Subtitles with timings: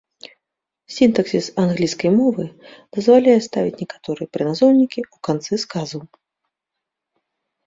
[0.93, 2.43] Сінтаксіс англійскай мовы
[2.97, 6.01] дазваляе ставіць некаторыя прыназоўнікі ў канцы сказаў.